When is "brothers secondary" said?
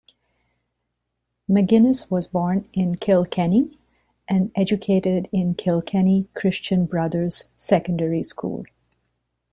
6.87-8.23